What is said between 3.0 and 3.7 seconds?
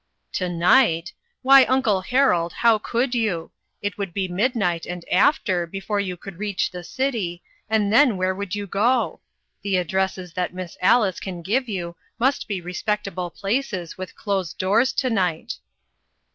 you?